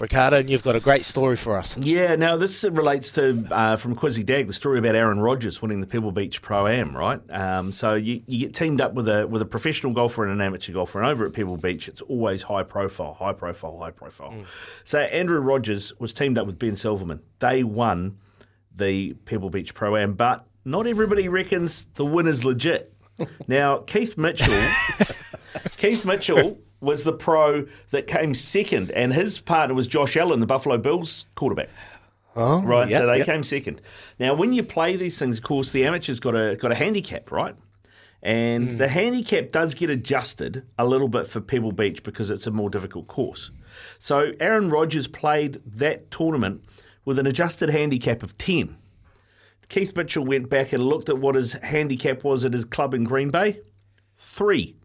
[0.00, 1.76] Ricardo, and you've got a great story for us.
[1.76, 5.80] Yeah, now this relates to uh, from Quizzy Dag the story about Aaron Rodgers winning
[5.80, 7.20] the Pebble Beach Pro Am, right?
[7.30, 10.40] Um, so you, you get teamed up with a with a professional golfer and an
[10.40, 14.30] amateur golfer, and over at Pebble Beach, it's always high profile, high profile, high profile.
[14.30, 14.44] Mm.
[14.84, 17.20] So Andrew Rodgers was teamed up with Ben Silverman.
[17.40, 18.18] They won
[18.74, 22.94] the Pebble Beach Pro Am, but not everybody reckons the winner's legit.
[23.48, 24.62] now Keith Mitchell,
[25.76, 30.46] Keith Mitchell was the pro that came second, and his partner was Josh Allen, the
[30.46, 31.68] Buffalo Bills quarterback.
[32.36, 32.88] Oh, right.
[32.88, 33.26] Yep, so they yep.
[33.26, 33.80] came second.
[34.20, 37.32] Now, when you play these things, of course, the amateurs got a got a handicap,
[37.32, 37.56] right?
[38.22, 38.76] And hmm.
[38.76, 42.70] the handicap does get adjusted a little bit for Pebble Beach because it's a more
[42.70, 43.50] difficult course.
[43.98, 46.64] So Aaron Rodgers played that tournament
[47.04, 48.76] with an adjusted handicap of ten.
[49.68, 53.04] Keith Mitchell went back and looked at what his handicap was at his club in
[53.04, 53.60] Green Bay.
[54.16, 54.76] Three.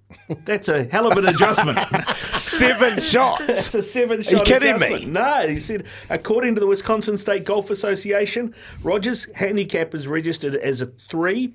[0.46, 1.78] That's a hell of an adjustment.
[2.34, 3.48] Seven shots.
[3.48, 5.06] That's a seven Are you shot kidding adjustment.
[5.06, 5.12] me?
[5.12, 10.82] No, he said, according to the Wisconsin State Golf Association, Rodgers' handicap is registered as
[10.82, 11.54] a three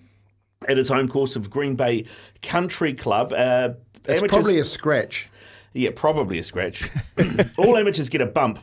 [0.68, 2.04] at his home course of Green Bay
[2.42, 3.32] Country Club.
[3.32, 3.70] Uh,
[4.04, 5.28] It's amateurs- probably a scratch.
[5.72, 6.88] yeah, probably a scratch.
[7.58, 8.58] All amateurs get a bump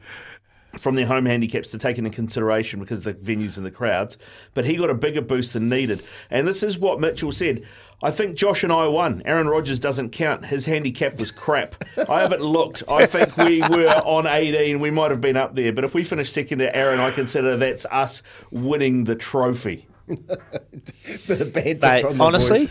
[0.78, 4.18] from their home handicaps to take into consideration because of the venues and the crowds.
[4.54, 6.04] But he got a bigger boost than needed.
[6.30, 7.66] And this is what Mitchell said.
[8.04, 9.22] I think Josh and I won.
[9.26, 10.46] Aaron Rodgers doesn't count.
[10.46, 11.76] His handicap was crap.
[12.10, 12.84] I haven't looked.
[12.90, 14.80] I think we were on 18.
[14.80, 15.72] We might have been up there.
[15.72, 18.22] But if we finish second to Aaron, I consider that's us
[18.52, 19.88] winning the trophy.
[20.08, 22.70] Bit of banter Mate, from the honestly,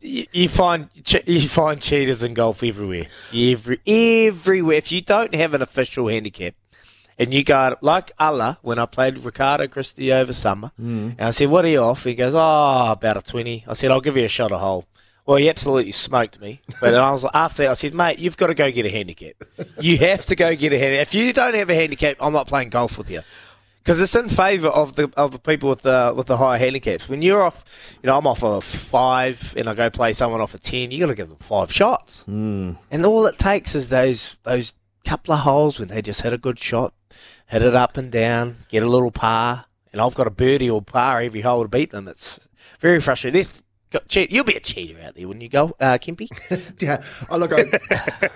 [0.00, 0.88] you, you find
[1.26, 3.06] you find cheaters in golf everywhere.
[3.34, 4.76] Every everywhere.
[4.76, 6.54] If you don't have an official handicap,
[7.18, 11.16] and you go like Allah when I played Ricardo Christie over summer, Mm.
[11.18, 13.64] and I said, "What are you off?" He goes, "Oh, about a 20.
[13.66, 14.86] I said, "I'll give you a shot a hole."
[15.26, 16.60] Well, he absolutely smoked me.
[16.80, 18.90] But I was like, after that, I said, "Mate, you've got to go get a
[18.90, 19.34] handicap.
[19.78, 21.02] You have to go get a handicap.
[21.08, 23.20] If you don't have a handicap, I'm not playing golf with you."
[23.84, 27.08] Because it's in favour of the of the people with the with the higher handicaps.
[27.08, 30.54] When you're off, you know, I'm off a five, and I go play someone off
[30.54, 30.90] a ten.
[30.90, 32.76] You got to give them five shots, mm.
[32.90, 34.74] and all it takes is those those
[35.06, 36.92] couple of holes when they just hit a good shot,
[37.46, 40.82] hit it up and down, get a little par, and I've got a birdie or
[40.82, 42.08] par every hole to beat them.
[42.08, 42.38] It's
[42.80, 43.40] very frustrating.
[43.40, 43.50] This
[44.06, 46.28] cheat, you'll be a cheater out there, wouldn't you go, uh, Kimpy.
[46.82, 47.64] Yeah, oh, look, I,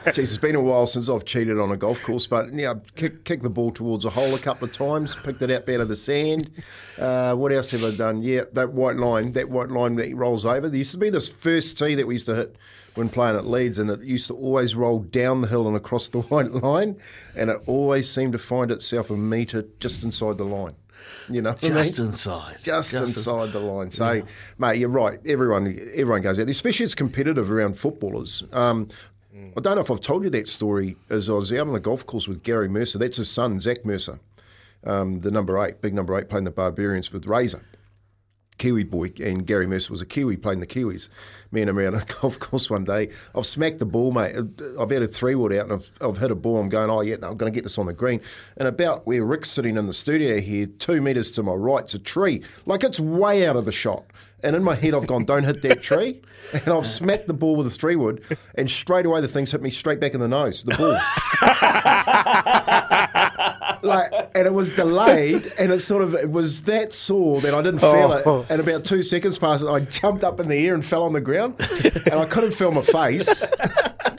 [0.12, 3.24] geez, it's been a while since I've cheated on a golf course, but yeah, kick,
[3.24, 5.88] kick the ball towards a hole a couple of times, picked it out out of
[5.88, 6.50] the sand.
[6.98, 8.22] Uh, what else have I done?
[8.22, 10.68] Yeah, that white line, that white line that rolls over.
[10.68, 12.56] There used to be this first tee that we used to hit
[12.94, 16.08] when playing at Leeds, and it used to always roll down the hill and across
[16.08, 16.96] the white line,
[17.34, 20.74] and it always seemed to find itself a metre just inside the line.
[21.28, 22.08] You know, what I Just mean?
[22.08, 22.58] inside.
[22.62, 23.90] just, inside the line.
[23.90, 24.22] So,
[24.58, 25.18] mate, you're right.
[25.26, 26.48] Everyone, everyone goes out.
[26.48, 28.44] Especially it's competitive around footballers.
[28.52, 28.88] Um,
[29.56, 30.96] I don't know if I've told you that story.
[31.10, 33.84] As I was out on the golf course with Gary Mercer, that's his son, Zach
[33.84, 34.20] Mercer,
[34.84, 37.62] um, the number eight, big number eight, playing the Barbarians with Razor.
[38.62, 41.08] Kiwi boy, and Gary Mercer was a Kiwi playing the Kiwis.
[41.50, 43.10] Me and him around a golf course one day.
[43.34, 44.36] I've smacked the ball, mate.
[44.78, 46.58] I've had a three wood out and I've, I've hit a ball.
[46.58, 48.20] I'm going, oh, yeah, I'm going to get this on the green.
[48.56, 51.98] And about where Rick's sitting in the studio here, two metres to my right's a
[51.98, 52.44] tree.
[52.64, 54.04] Like it's way out of the shot.
[54.44, 56.22] And in my head, I've gone, don't hit that tree.
[56.52, 58.22] And I've smacked the ball with a three wood,
[58.56, 60.98] and straight away the thing's hit me straight back in the nose, the ball.
[63.82, 67.62] like, and it was delayed, and it sort of it was that sore that I
[67.62, 68.40] didn't feel Oh.
[68.40, 68.46] it.
[68.50, 71.20] And about two seconds passed, I jumped up in the air and fell on the
[71.20, 71.54] ground,
[72.06, 73.42] and I couldn't feel my face.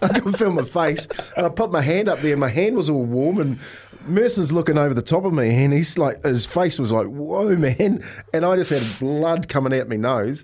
[0.02, 1.08] I couldn't feel my face,
[1.38, 3.60] and I put my hand up there, and my hand was all warm, and
[4.06, 7.56] Mercer's looking over the top of me, and he's like, his face was like, "Whoa,
[7.56, 10.44] man!" And I just had blood coming out my nose,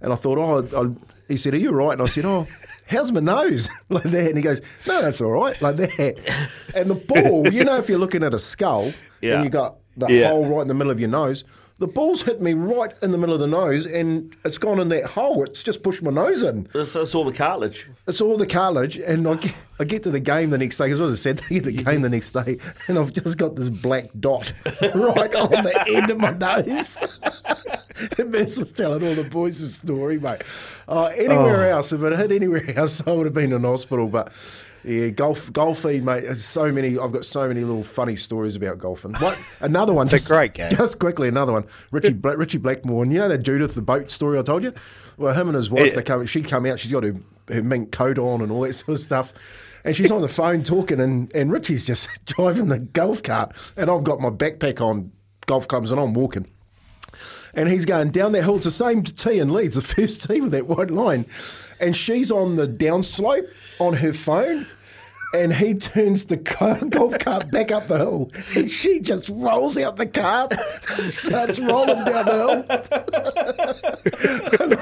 [0.00, 2.46] and I thought, "Oh." I, he said, "Are you right?" And I said, "Oh,
[2.86, 6.42] how's my nose?" like that, and he goes, "No, that's all right," like that.
[6.74, 9.36] And the ball, you know, if you're looking at a skull Yeah.
[9.36, 10.28] and you got the Yeah.
[10.30, 11.44] hole right in the middle of your nose.
[11.80, 14.90] The ball's hit me right in the middle of the nose, and it's gone in
[14.90, 15.42] that hole.
[15.44, 16.68] It's just pushed my nose in.
[16.74, 17.88] It's, it's all the cartilage.
[18.06, 20.90] It's all the cartilage, and I get, I get to the game the next day.
[20.90, 23.70] Because I said, to get the game the next day, and I've just got this
[23.70, 27.18] black dot right on the end of my nose.
[28.18, 30.42] and was telling all the boys the story, mate.
[30.86, 34.06] Uh, anywhere else, if it hit anywhere else, I would have been in hospital.
[34.06, 34.34] But
[34.84, 36.22] yeah, golf, golfing, mate.
[36.22, 36.98] There's so many.
[36.98, 39.14] I've got so many little funny stories about golfing.
[39.14, 40.06] What another one?
[40.06, 40.70] It's a just, great game.
[40.70, 41.66] Just quickly, another one.
[41.90, 44.72] Richie Bla- Richie Blackmore, and you know that Judith the boat story I told you.
[45.16, 46.24] Well, him and his wife, they come.
[46.26, 46.78] She come out.
[46.78, 47.14] She's got her,
[47.48, 49.34] her mink coat on and all that sort of stuff.
[49.84, 53.90] And she's on the phone talking, and, and Richie's just driving the golf cart, and
[53.90, 55.12] I've got my backpack on,
[55.46, 56.46] golf clubs, and I'm walking.
[57.54, 58.56] And he's going down that hill.
[58.56, 61.26] It's the same tee in Leeds, the first tee with that white line.
[61.80, 63.48] And she's on the downslope
[63.78, 64.66] on her phone.
[65.32, 66.36] And he turns the
[66.90, 68.30] golf cart back up the hill.
[68.56, 70.52] And she just rolls out the cart,
[71.08, 73.79] starts rolling down the hill.
[74.60, 74.74] And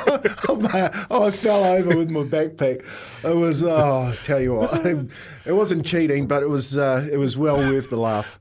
[0.73, 2.85] I, I, I fell over with my backpack.
[3.25, 7.17] It was, oh, I tell you what, it wasn't cheating, but it was, uh, it
[7.17, 8.39] was well worth the laugh.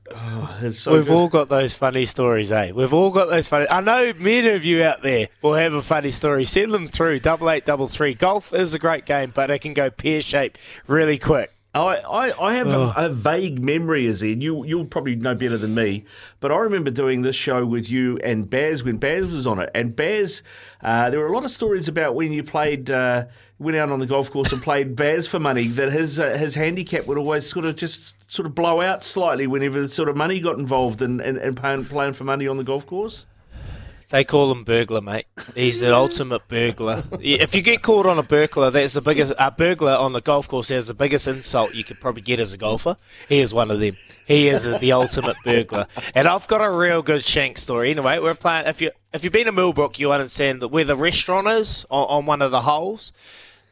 [0.62, 1.14] It's so We've good.
[1.14, 2.72] all got those funny stories, eh?
[2.72, 3.66] We've all got those funny.
[3.68, 6.44] I know many of you out there will have a funny story.
[6.44, 7.20] Send them through.
[7.20, 8.14] Double eight, double three.
[8.14, 11.52] Golf is a great game, but it can go pear shaped really quick.
[11.82, 11.96] I,
[12.28, 15.74] I, I have a, a vague memory, as in you you'll probably know better than
[15.74, 16.04] me,
[16.40, 19.70] but I remember doing this show with you and Baz when Baz was on it,
[19.74, 20.42] and Baz,
[20.82, 22.90] uh, there were a lot of stories about when you played.
[22.90, 23.26] Uh,
[23.60, 25.66] Went out on the golf course and played Baz for money.
[25.66, 29.48] That his uh, his handicap would always sort of just sort of blow out slightly
[29.48, 32.62] whenever sort of money got involved in, in, in playing, playing for money on the
[32.62, 33.26] golf course.
[34.10, 35.26] They call him burglar, mate.
[35.54, 37.04] He's the ultimate burglar.
[37.20, 39.34] If you get caught on a burglar, that's the biggest.
[39.38, 42.54] A burglar on the golf course is the biggest insult you could probably get as
[42.54, 42.96] a golfer.
[43.28, 43.98] He is one of them.
[44.26, 45.86] He is the ultimate burglar.
[46.14, 47.90] And I've got a real good shank story.
[47.90, 48.66] Anyway, we're playing.
[48.66, 52.06] If you if you've been to Millbrook, you understand that where the restaurant is on,
[52.08, 53.12] on one of the holes.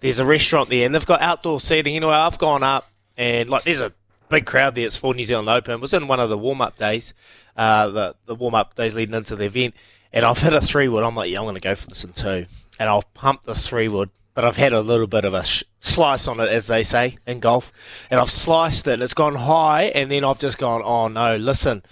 [0.00, 1.96] There's a restaurant there, and they've got outdoor seating.
[1.96, 3.94] Anyway, I've gone up, and like there's a
[4.28, 4.84] big crowd there.
[4.84, 5.72] It's for New Zealand Open.
[5.74, 7.14] It was in one of the warm up days,
[7.56, 9.74] uh, the the warm up days leading into the event,
[10.16, 11.04] and I've hit a three wood.
[11.04, 12.46] I'm like, yeah, I'm going to go for this in two,
[12.80, 14.08] and I'll pump this three wood.
[14.32, 17.18] But I've had a little bit of a sh- slice on it, as they say
[17.26, 18.94] in golf, and I've sliced it.
[18.94, 21.82] and It's gone high, and then I've just gone, oh no, listen,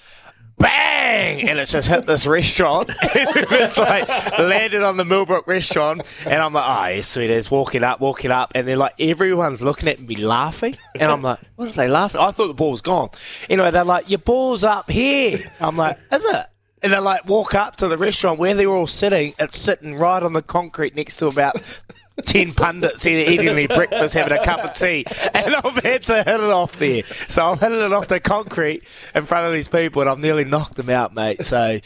[0.56, 2.90] bang, and it's just hit this restaurant.
[3.02, 8.00] it's like landed on the Millbrook restaurant, and I'm like, oh, yes, sweet walking up,
[8.00, 11.72] walking up, and then like everyone's looking at me laughing, and I'm like, what are
[11.72, 12.22] they laughing?
[12.22, 13.10] I thought the ball was gone.
[13.50, 15.40] Anyway, they're like, your ball's up here.
[15.60, 16.46] I'm like, is it?
[16.84, 19.32] And they like walk up to the restaurant where they were all sitting.
[19.38, 21.56] It's sitting right on the concrete next to about
[22.26, 26.16] ten pundits either eating their breakfast, having a cup of tea, and I've had to
[26.16, 27.02] hit it off there.
[27.02, 28.84] So I'm hitting it off the concrete
[29.14, 31.42] in front of these people, and I've nearly knocked them out, mate.
[31.42, 31.80] So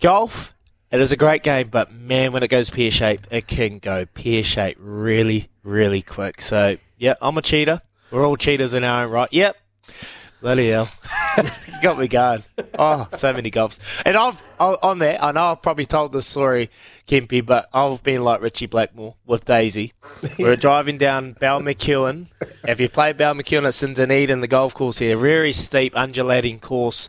[0.00, 0.54] golf.
[0.90, 4.06] It is a great game, but man, when it goes pear shaped, it can go
[4.06, 6.40] pear shaped really, really quick.
[6.40, 7.82] So, yeah, I'm a cheater.
[8.10, 9.28] We're all cheaters in our own right.
[9.30, 9.54] Yep.
[10.40, 10.88] Bloody hell.
[11.82, 12.42] Got me going.
[12.78, 13.78] Oh, so many golfs.
[14.04, 16.70] And I've, on that, I know I've probably told this story,
[17.06, 19.92] Kimpy, but I've been like Richie Blackmore with Daisy.
[20.38, 22.28] We were driving down Balmacewen.
[22.66, 25.16] If you play Balmacewen, it's in Dunedin, the golf course here.
[25.16, 27.08] Very steep, undulating course.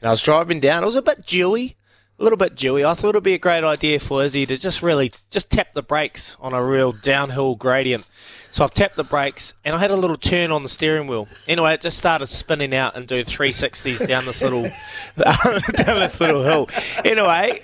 [0.00, 0.82] And I was driving down.
[0.82, 1.76] It was a bit dewy,
[2.18, 2.84] a little bit dewy.
[2.84, 5.82] I thought it'd be a great idea for Izzy to just really just tap the
[5.82, 8.06] brakes on a real downhill gradient.
[8.50, 11.28] So I've tapped the brakes and I had a little turn on the steering wheel.
[11.46, 14.62] Anyway, it just started spinning out and doing 360s down this little
[15.16, 16.68] down this little hill.
[17.04, 17.60] Anyway,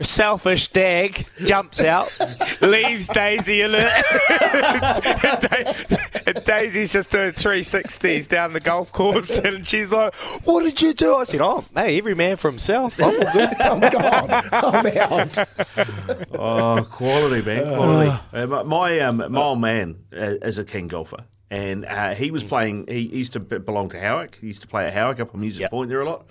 [0.00, 2.18] selfish dag jumps out,
[2.60, 3.74] leaves Daisy it.
[6.26, 10.14] and, Daisy's just doing 360s down the golf course and she's like,
[10.44, 11.16] What did you do?
[11.16, 13.00] I said, Oh, hey, every man for himself.
[13.00, 13.48] I'm all good.
[13.60, 14.30] I'm gone.
[14.52, 15.38] I'm out.
[16.32, 18.10] Oh, quality, man, quality.
[18.32, 22.30] Uh, my my, um, my old man uh, is a king golfer, and uh, he
[22.30, 22.86] was playing.
[22.88, 24.38] He used to belong to Howick.
[24.40, 25.70] He used to play at Howick up on Musick Yep.
[25.70, 26.26] Point there a lot.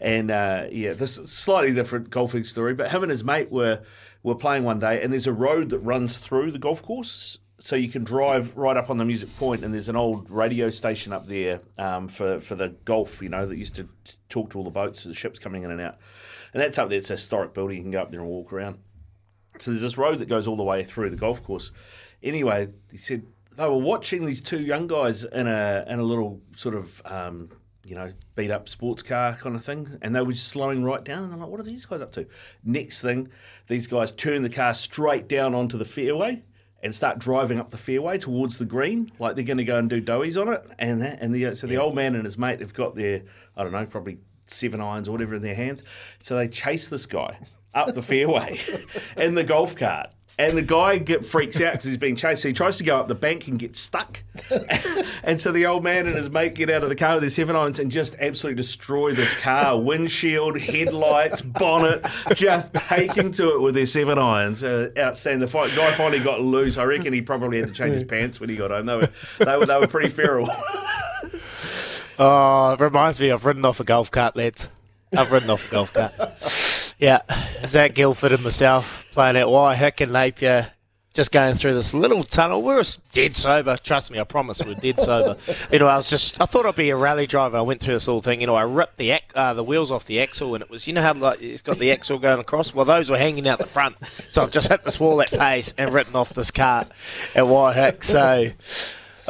[0.00, 2.74] And uh, yeah, this is a slightly different golfing story.
[2.74, 3.80] But him and his mate were
[4.22, 7.38] were playing one day, and there's a road that runs through the golf course.
[7.62, 10.68] So you can drive right up on the Musick Point, and there's an old radio
[10.68, 13.22] station up there um, for for the golf.
[13.22, 13.88] You know that used to
[14.28, 15.98] talk to all the boats, the ships coming in and out.
[16.52, 16.98] And that's up there.
[16.98, 17.76] It's a historic building.
[17.76, 18.80] You can go up there and walk around.
[19.60, 21.70] So there's this road that goes all the way through the golf course.
[22.20, 23.22] Anyway, he said
[23.56, 27.48] they were watching these two young guys in a in a little sort of um,
[27.86, 31.04] you know beat up sports car kind of thing, and they were just slowing right
[31.04, 31.22] down.
[31.22, 32.26] And they're like, "What are these guys up to?"
[32.64, 33.28] Next thing,
[33.68, 36.42] these guys turn the car straight down onto the fairway.
[36.82, 39.88] And start driving up the fairway towards the green, like they're going to go and
[39.88, 40.64] do doughies on it.
[40.78, 43.22] And that, and the uh, so the old man and his mate have got their
[43.56, 45.82] I don't know probably seven irons or whatever in their hands.
[46.18, 47.38] So they chase this guy
[47.74, 48.60] up the fairway
[49.16, 50.10] in the golf cart.
[50.38, 52.42] And the guy get, freaks out because he's being chased.
[52.42, 54.22] So he tries to go up the bank and gets stuck.
[55.22, 57.30] and so the old man and his mate get out of the car with their
[57.30, 63.60] seven irons and just absolutely destroy this car windshield, headlights, bonnet, just taking to it
[63.60, 64.64] with their seven irons.
[64.64, 65.40] Uh, outstanding.
[65.40, 66.78] The fight, guy finally got loose.
[66.78, 68.86] I reckon he probably had to change his pants when he got home.
[68.86, 70.48] They were, they were, they were pretty feral.
[72.18, 74.68] Oh, it reminds me, I've ridden off a golf cart, lads.
[75.16, 76.12] I've ridden off a golf cart.
[77.02, 77.22] Yeah,
[77.66, 80.68] Zac Guildford and myself playing at Waihick and Napier,
[81.12, 82.62] just going through this little tunnel.
[82.62, 83.76] We were dead sober.
[83.76, 85.36] Trust me, I promise we are dead sober.
[85.72, 87.56] you know, I was just, I thought I'd be a rally driver.
[87.56, 88.40] I went through this little thing.
[88.40, 90.86] You know, I ripped the ac- uh, the wheels off the axle, and it was,
[90.86, 92.72] you know how like it's got the axle going across.
[92.72, 93.96] Well, those were hanging out the front.
[94.06, 96.86] So I've just hit this wall at pace and written off this cart
[97.34, 98.04] at Waihick.
[98.04, 98.52] So.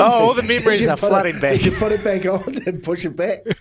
[0.03, 1.53] Oh, all the memories are flooding it, back.
[1.53, 3.41] Did you put it back on and push it back?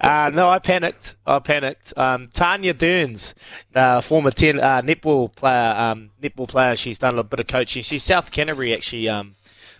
[0.00, 1.16] Uh, no, I panicked.
[1.26, 1.92] I panicked.
[1.96, 3.34] Um, Tanya Durns,
[3.74, 6.76] uh, former ten, uh, netball player, um, netball player.
[6.76, 7.82] She's done a bit of coaching.
[7.82, 9.34] She's South Canterbury, actually, um,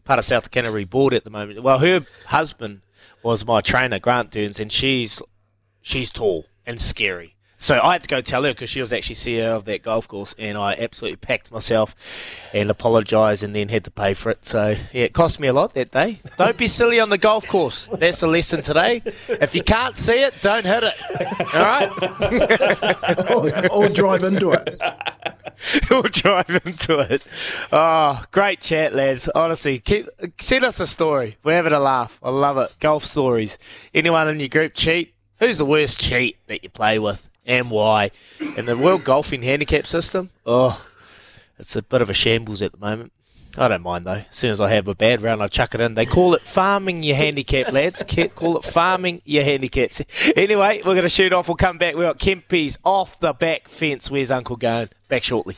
[0.05, 1.63] part of South Canterbury board at the moment.
[1.63, 2.81] Well, her husband
[3.23, 5.23] was my trainer, Grant Durns, and she's
[5.81, 7.36] she's tall and scary.
[7.67, 10.07] So I had to go tell her because she was actually CEO of that golf
[10.07, 11.97] course, and I absolutely packed myself
[12.55, 14.45] and apologised, and then had to pay for it.
[14.45, 16.21] So yeah, it cost me a lot that day.
[16.39, 17.87] Don't be silly on the golf course.
[17.87, 19.03] That's the lesson today.
[19.05, 20.95] If you can't see it, don't hit it.
[21.57, 21.91] All right,
[23.73, 24.81] or, or drive into it?
[25.91, 27.27] we'll drive into it.
[27.73, 29.29] Oh, great chat, lads.
[29.35, 30.07] Honestly, keep,
[30.39, 31.37] send us a story.
[31.43, 32.21] We're having a laugh.
[32.23, 32.71] I love it.
[32.79, 33.59] Golf stories.
[33.93, 35.15] Anyone in your group cheat?
[35.41, 38.11] Who's the worst cheat that you play with and why?
[38.57, 40.31] And the World Golfing Handicap System?
[40.45, 40.85] Oh,
[41.59, 43.13] it's a bit of a shambles at the moment.
[43.59, 44.25] I don't mind though.
[44.29, 45.95] As soon as I have a bad round, I chuck it in.
[45.95, 48.03] They call it farming your handicap, lads.
[48.35, 50.03] Call it farming your handicaps.
[50.37, 51.49] Anyway, we're going to shoot off.
[51.49, 51.95] We'll come back.
[51.95, 54.11] We've got Kempy's off the back fence.
[54.11, 54.91] Where's Uncle going?
[55.09, 55.57] Back shortly.